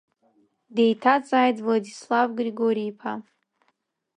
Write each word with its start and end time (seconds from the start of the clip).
Деиҭаҵааит 0.75 1.57
Владислав 1.65 2.27
Григорииԥа. 2.37 3.13